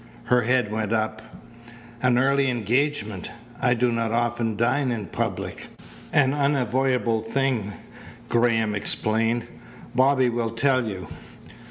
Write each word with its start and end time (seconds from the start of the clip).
Her 0.23 0.41
head 0.41 0.71
went 0.71 0.91
up. 0.93 1.21
"An 2.01 2.17
early 2.17 2.49
engagement! 2.49 3.29
I 3.61 3.75
do 3.75 3.91
not 3.91 4.11
often 4.11 4.55
dine 4.55 4.89
in 4.89 5.05
public." 5.05 5.67
"An 6.11 6.33
unavoidable 6.33 7.21
thing," 7.21 7.73
Graham 8.27 8.73
explained. 8.73 9.45
"Bobby 9.93 10.27
will 10.29 10.49
tell 10.49 10.87
you." 10.87 11.07